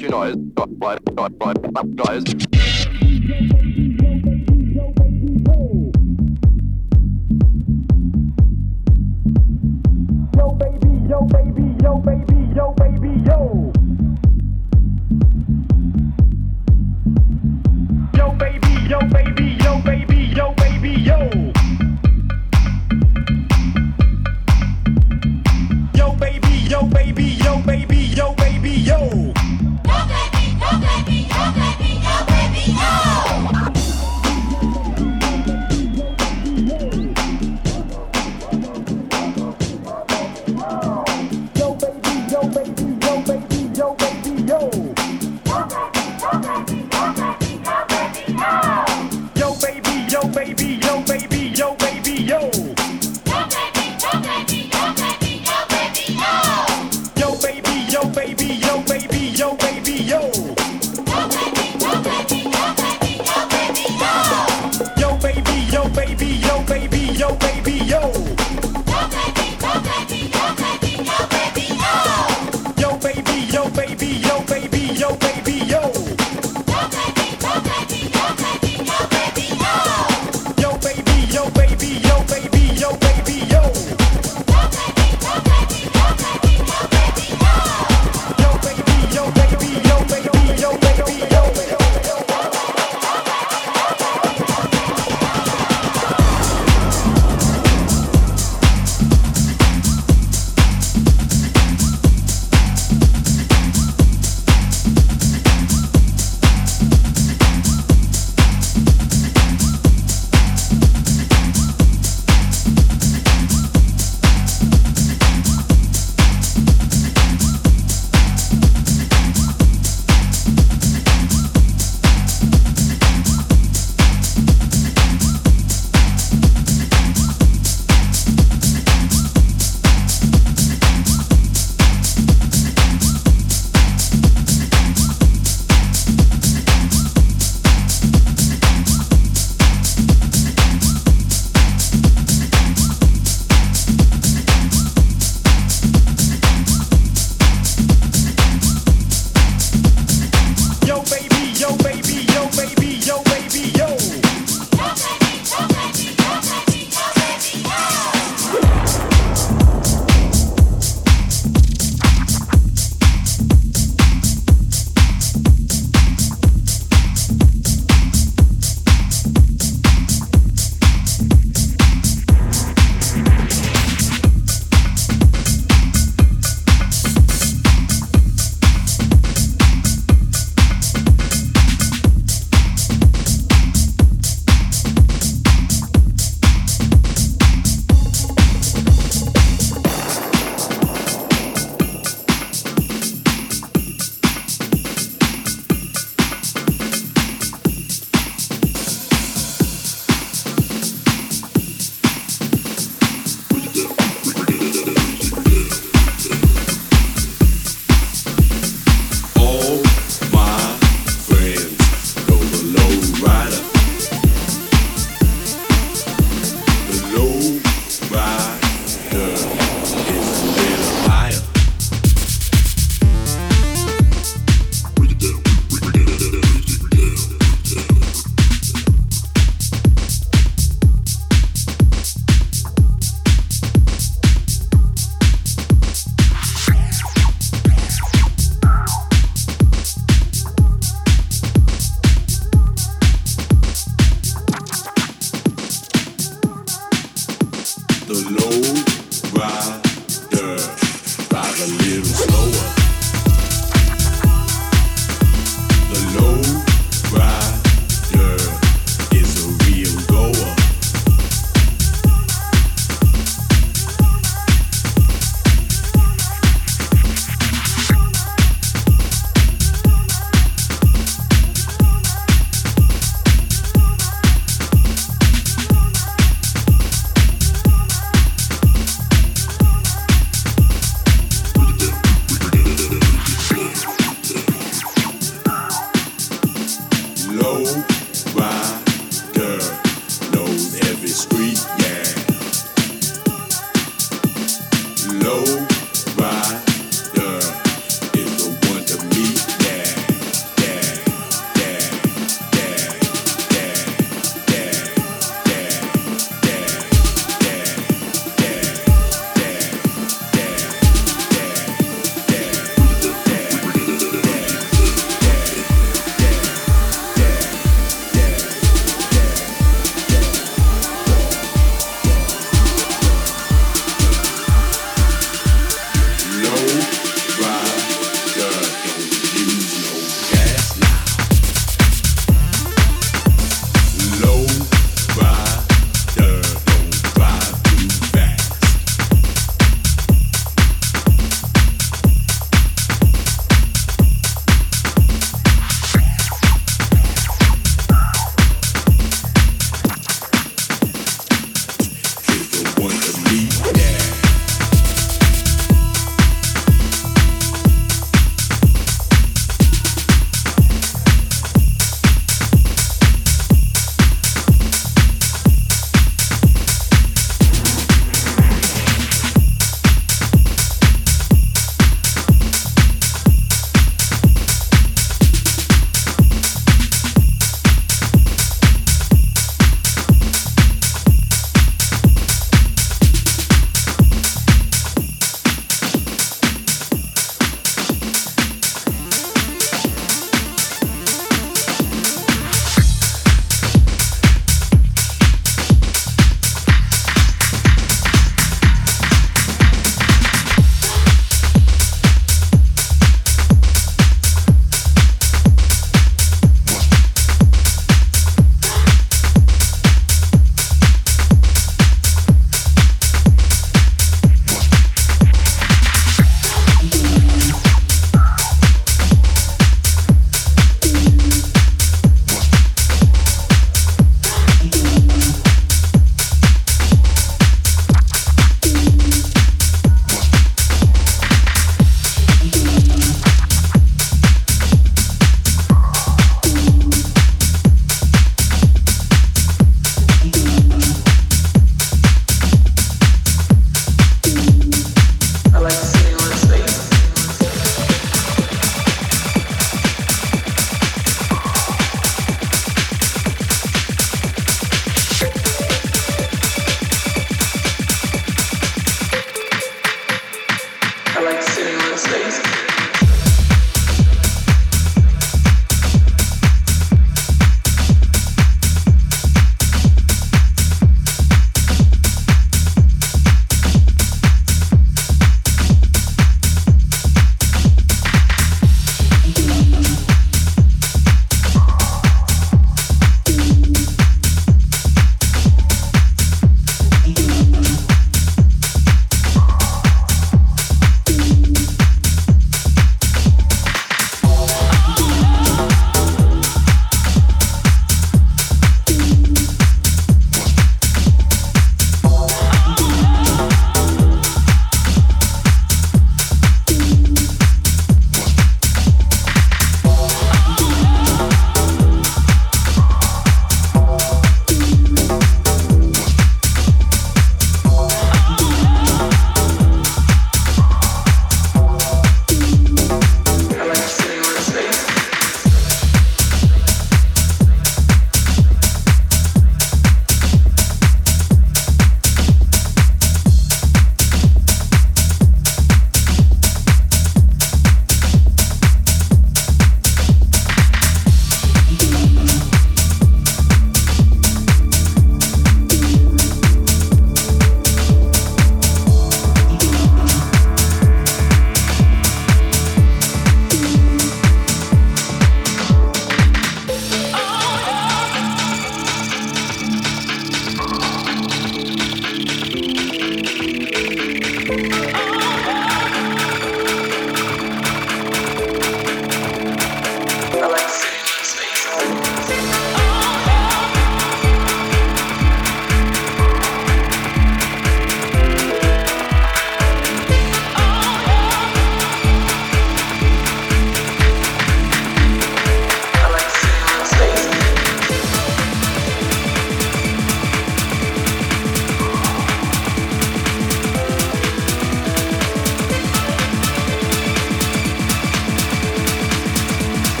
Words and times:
you 0.00 0.08
noise, 0.08 0.34
noise. 1.94 2.24
give 2.24 3.73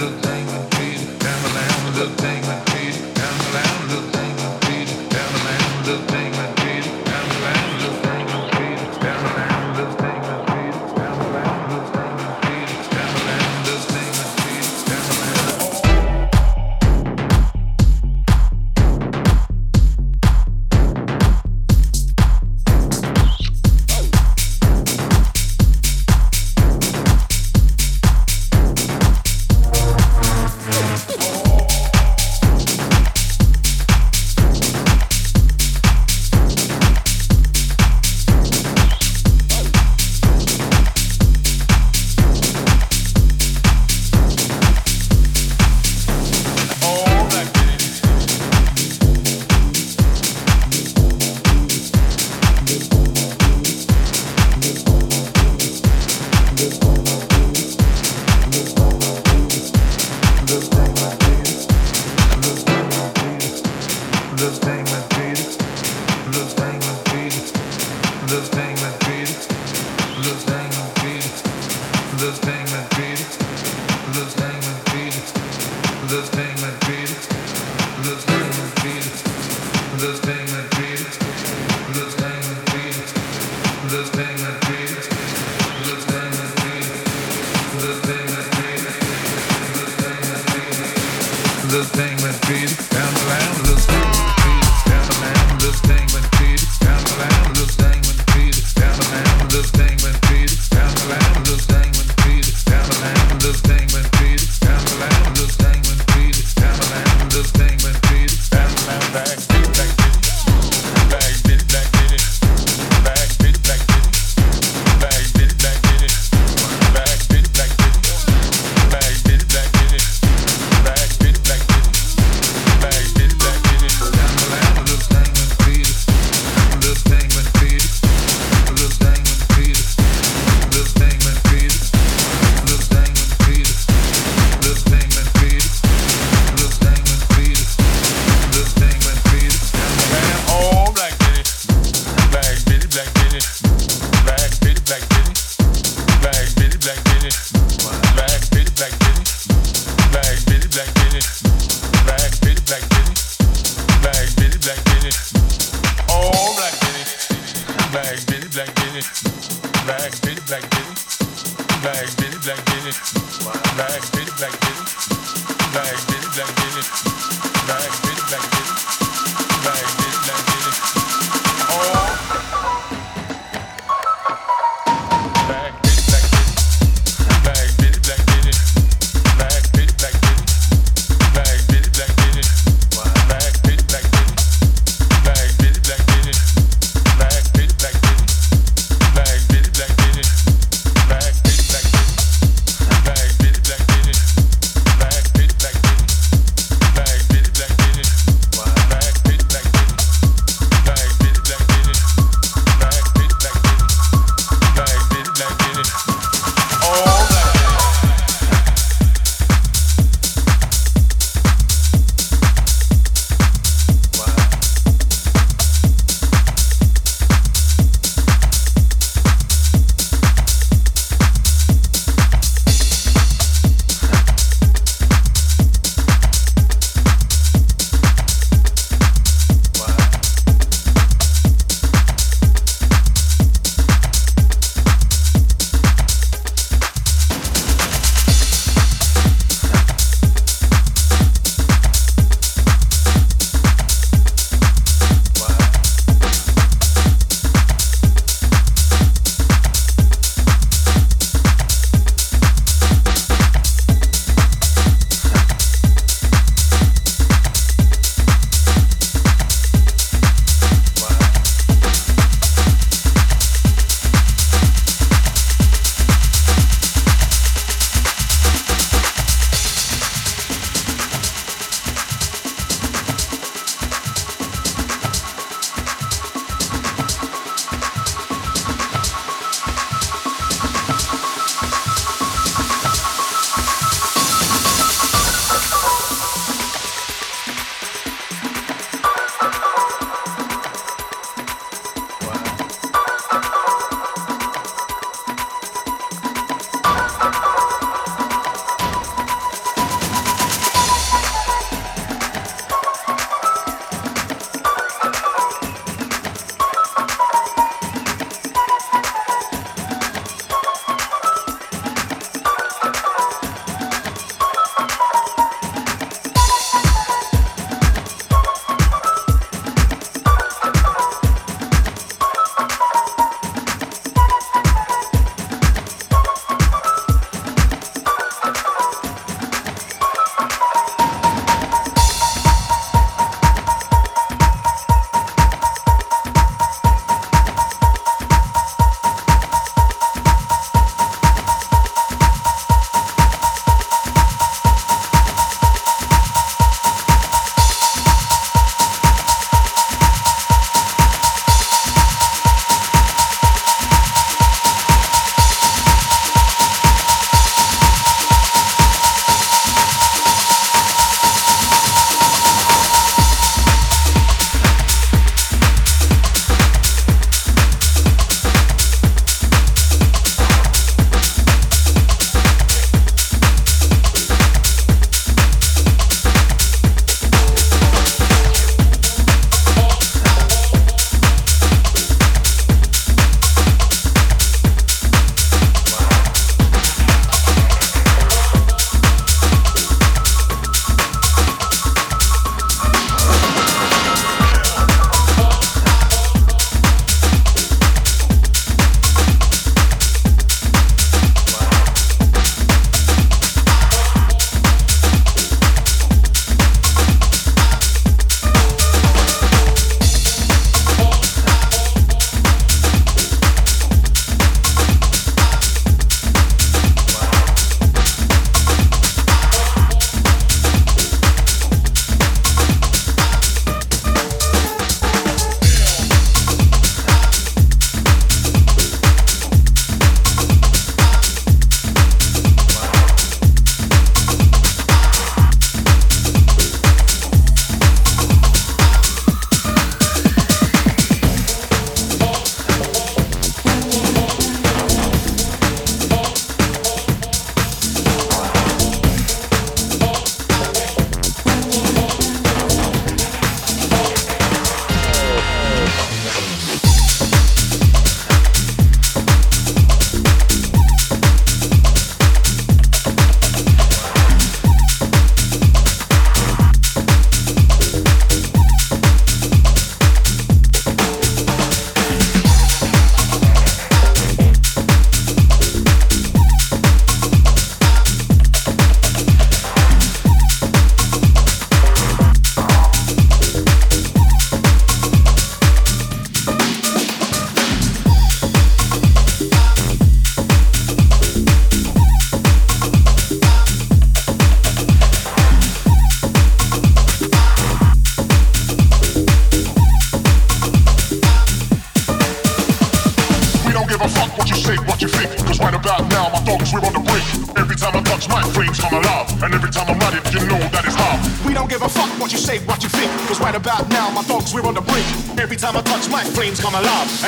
the 0.00 0.08
thing. 0.22 0.49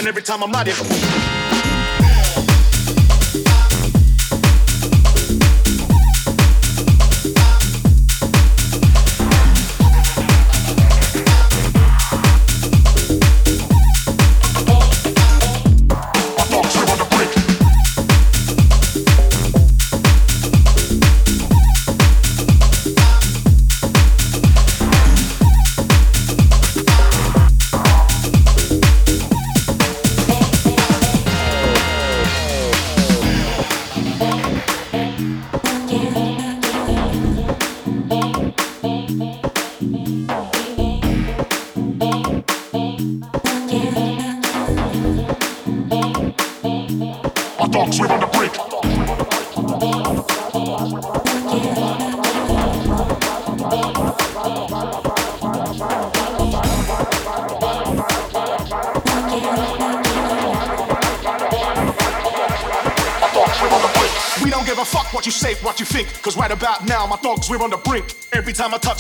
And 0.03 0.09
every 0.09 0.23
time 0.23 0.43
I'm 0.43 0.53
at 0.57 0.67
it. 0.67 0.92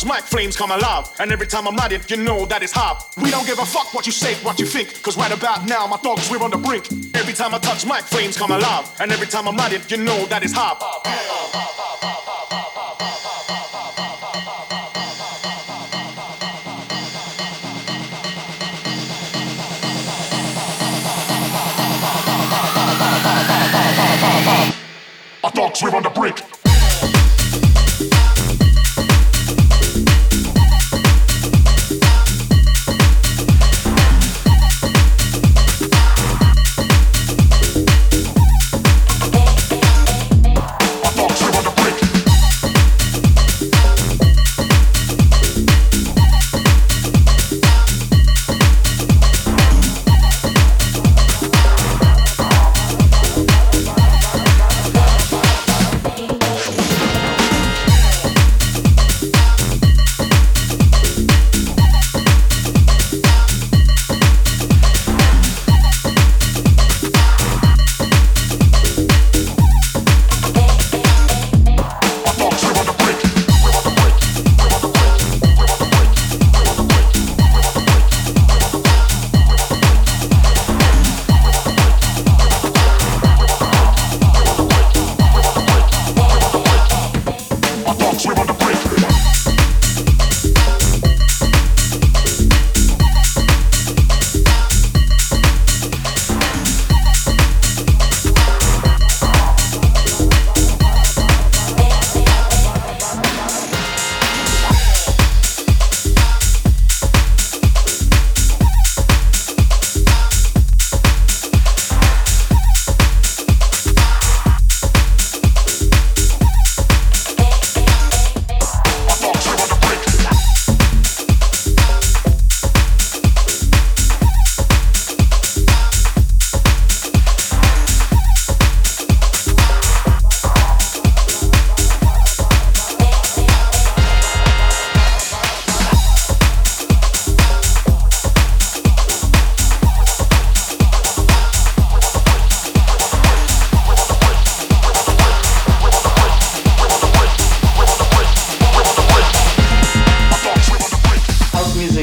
Time 0.03 0.17
mic, 0.17 0.25
flames 0.25 0.57
come 0.57 0.73
alive. 0.73 1.09
And 1.21 1.31
every 1.31 1.47
time 1.47 1.69
I'm 1.69 1.79
at 1.79 1.93
it, 1.93 2.11
you 2.11 2.17
know 2.17 2.45
that 2.47 2.63
it's 2.63 2.73
hot. 2.73 3.13
We 3.23 3.31
don't 3.31 3.47
give 3.47 3.59
a 3.59 3.65
fuck 3.65 3.95
what 3.95 4.05
you 4.05 4.13
say, 4.13 4.35
what 4.43 4.59
you 4.59 4.67
think. 4.67 5.01
Cause 5.03 5.17
right 5.17 5.33
about 5.33 5.67
now, 5.67 5.87
my 5.87 5.97
dogs, 5.99 6.29
we're 6.31 6.43
on 6.43 6.51
the 6.51 6.59
brink. 6.59 6.91
Every 7.15 7.33
time 7.33 7.55
I 7.55 7.59
touch 7.59 7.87
mic, 7.87 8.03
flames 8.03 8.37
come 8.37 8.51
alive. 8.51 8.91
And 9.01 9.13
every 9.13 9.29
time 9.29 9.47
I'm 9.47 9.59
at 9.61 9.73
it, 9.73 9.91
you 9.91 9.99
know 9.99 10.27
that 10.27 10.43
it's 10.43 10.53
hot. 10.53 10.81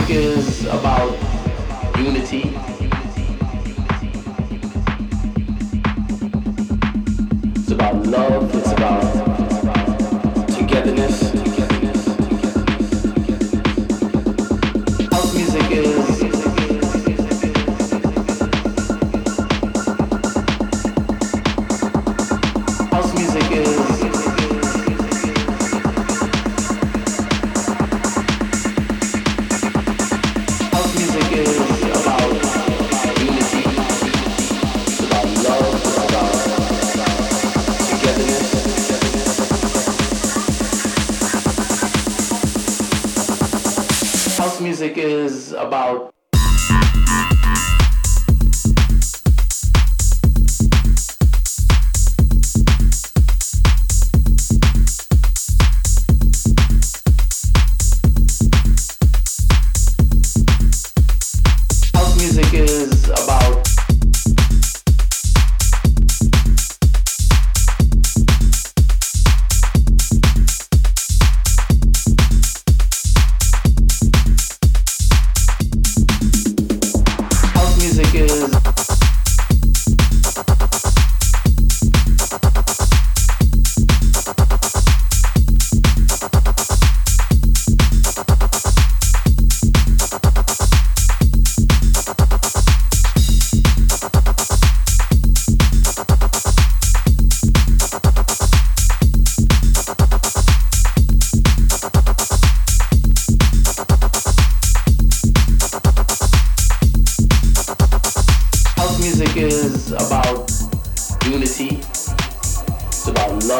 is 0.10 0.66
about 0.66 1.18
unity. 1.97 2.79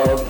Oh. 0.02 0.29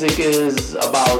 music 0.00 0.18
is 0.18 0.74
about 0.76 1.19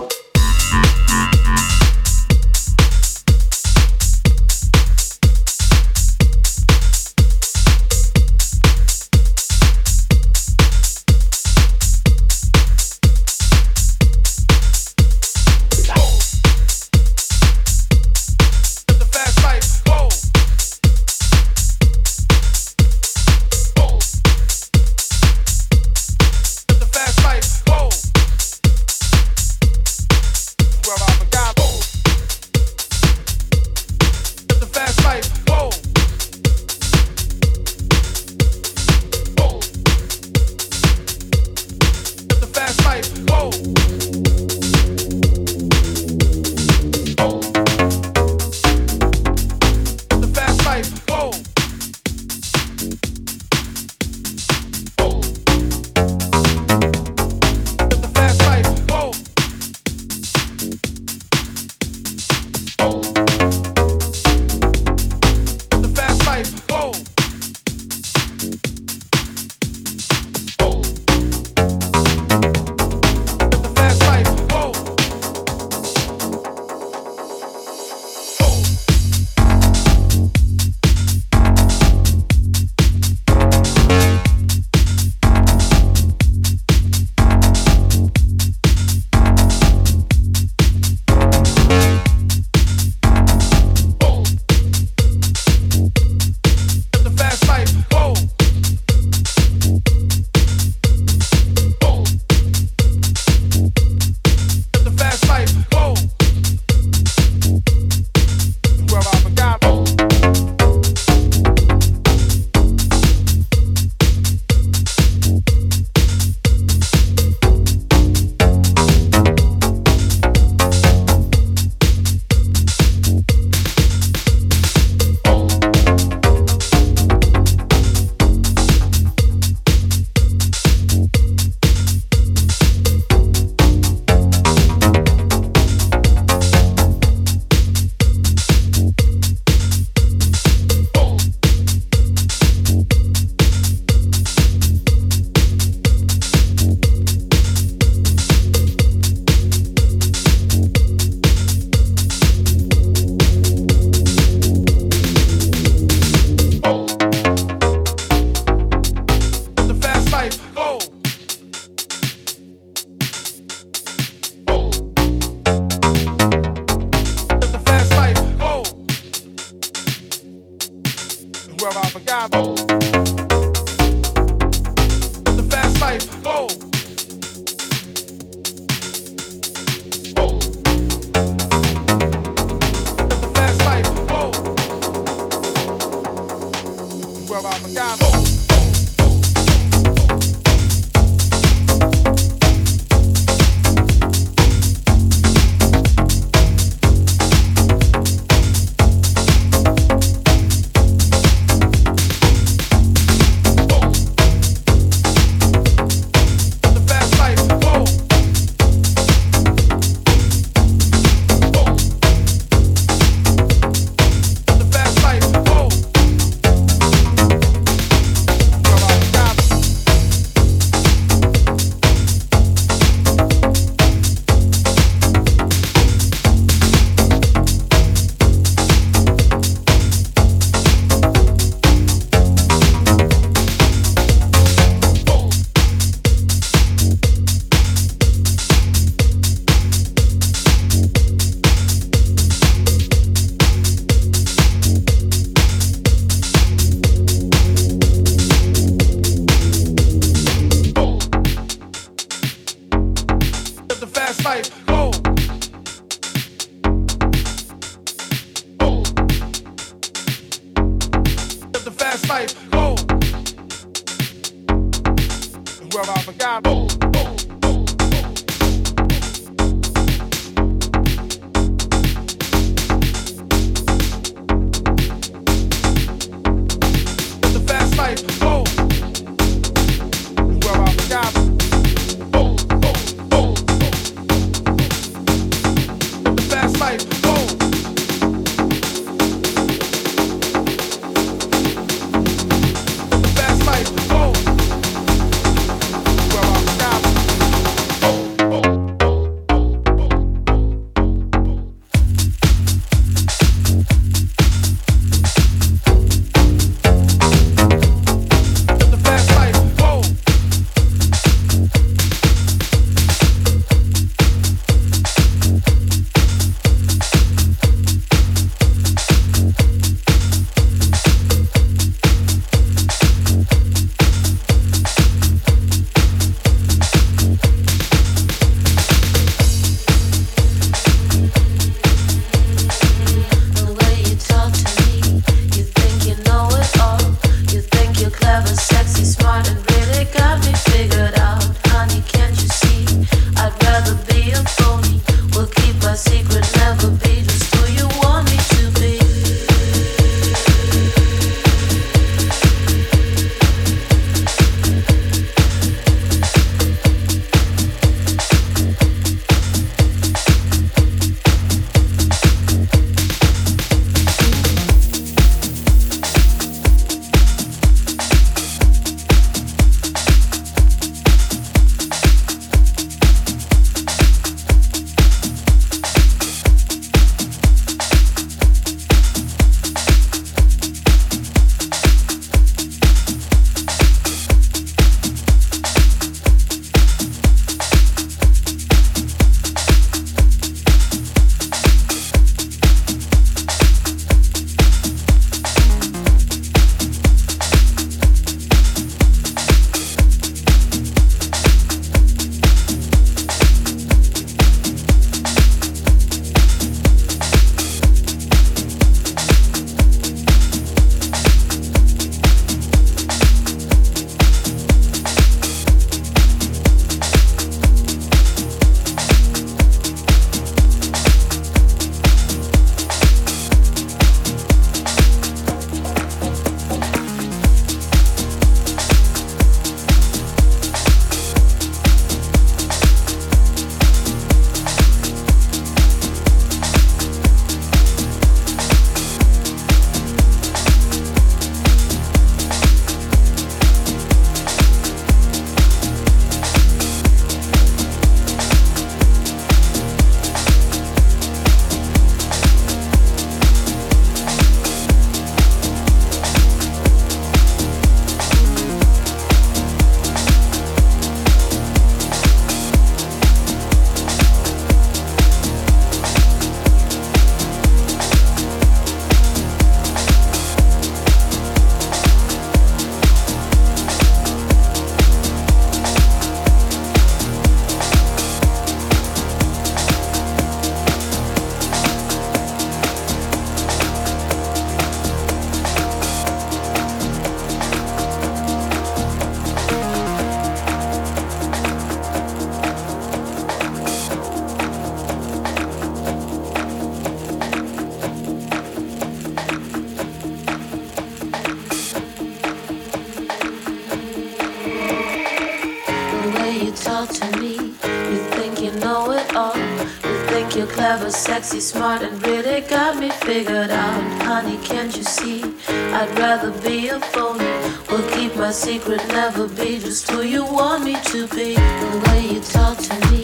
sexy, 511.23 511.41
smart, 511.41 511.83
and 511.83 512.07
really 512.07 512.41
got 512.41 512.79
me 512.79 512.89
figured 512.89 513.51
out. 513.51 514.03
Honey, 514.05 514.39
can't 514.43 514.75
you 514.75 514.83
see? 514.83 515.23
I'd 515.49 515.91
rather 515.99 516.31
be 516.41 516.69
a 516.69 516.81
phony. 516.81 517.25
Will 517.69 517.87
keep 517.91 518.17
my 518.17 518.31
secret, 518.31 518.81
never 518.89 519.29
be 519.29 519.59
just 519.59 519.91
who 519.91 520.01
you 520.01 520.25
want 520.25 520.65
me 520.65 520.77
to 520.85 521.07
be. 521.09 521.35
The 521.35 521.83
way 521.87 522.15
you 522.15 522.21
talk 522.21 522.57
to 522.57 522.75
me, 522.91 523.03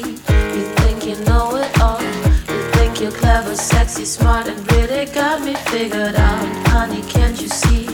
you 0.57 0.65
think 0.81 1.05
you 1.05 1.17
know 1.27 1.57
it 1.57 1.79
all. 1.79 2.01
You 2.01 2.63
think 2.77 3.01
you're 3.03 3.13
clever, 3.13 3.55
sexy, 3.55 4.07
smart, 4.07 4.49
and 4.49 4.61
really 4.73 5.05
got 5.13 5.43
me 5.43 5.55
figured 5.71 6.15
out. 6.15 6.69
Honey, 6.69 7.03
can't 7.03 7.39
you 7.39 7.49
see? 7.49 7.87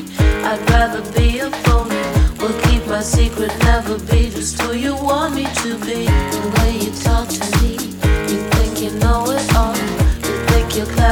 I'd 0.44 0.62
rather 0.70 1.02
be 1.18 1.40
a 1.40 1.50
phony. 1.64 2.02
Will 2.38 2.56
keep 2.66 2.86
my 2.86 3.02
secret, 3.02 3.52
never 3.64 3.98
be 3.98 4.30
just 4.30 4.60
who 4.62 4.72
you 4.74 4.94
want 4.94 5.34
me 5.34 5.46
to 5.62 5.78
be. 5.84 6.61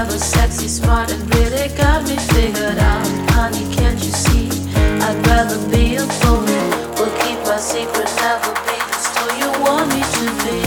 Clever, 0.01 0.19
sexy, 0.19 0.67
smart, 0.69 1.13
and 1.13 1.35
really 1.35 1.69
got 1.77 2.03
me 2.09 2.17
figured 2.33 2.79
out. 2.79 3.07
Honey, 3.33 3.75
can't 3.75 4.03
you 4.03 4.13
see? 4.13 4.49
I'd 4.75 5.27
rather 5.27 5.59
be 5.69 5.97
a 5.97 6.07
phony. 6.21 6.63
Will 6.97 7.13
keep 7.21 7.39
my 7.45 7.59
secret, 7.59 8.09
never 8.17 8.53
be 8.67 8.77
just 8.89 9.19
who 9.19 9.27
you 9.41 9.51
want 9.63 9.89
me 9.93 10.01
to 10.01 10.45
be. 10.45 10.60